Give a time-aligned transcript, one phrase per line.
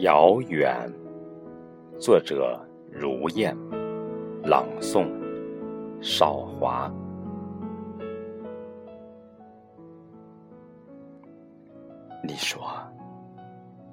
[0.00, 0.88] 遥远，
[1.98, 3.56] 作者如燕，
[4.44, 5.08] 朗诵
[6.00, 6.88] 少华。
[12.22, 12.62] 你说，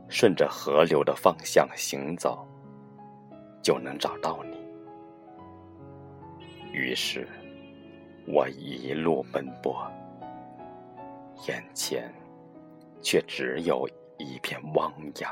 [0.08, 2.48] 顺着河流的方向行走，
[3.64, 4.58] 就能找到你。
[6.72, 7.28] 于是，
[8.28, 9.76] 我一路奔波，
[11.48, 12.14] 眼前
[13.02, 15.32] 却只有一片汪洋。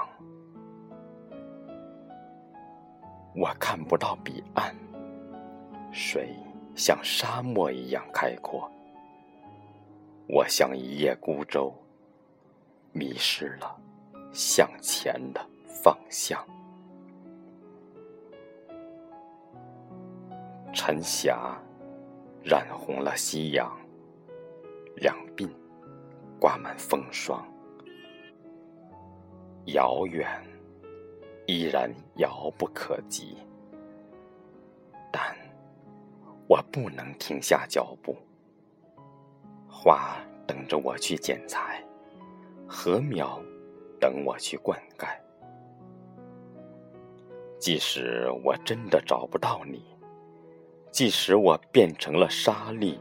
[3.36, 4.76] 我看不到彼岸，
[5.92, 6.36] 水
[6.76, 8.70] 像沙漠一样开阔。
[10.28, 11.73] 我像一叶孤舟，
[12.92, 13.76] 迷失了
[14.32, 16.46] 向前的方向。
[20.72, 21.58] 晨霞
[22.44, 23.75] 染红了夕阳，
[24.97, 25.50] 两鬓
[26.40, 27.44] 挂满风霜。
[29.66, 30.53] 遥远。
[31.45, 33.38] 依然遥不可及，
[35.11, 35.36] 但
[36.47, 38.16] 我不能停下脚步。
[39.67, 41.83] 花等着我去剪裁，
[42.67, 43.41] 禾苗
[44.00, 45.08] 等我去灌溉。
[47.59, 49.83] 即使我真的找不到你，
[50.91, 53.00] 即使我变成了沙粒，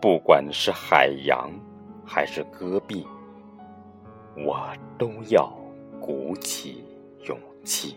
[0.00, 1.50] 不管是海洋
[2.04, 3.06] 还是戈壁，
[4.36, 5.52] 我都要
[6.08, 6.82] 鼓起。
[7.24, 7.96] 勇气。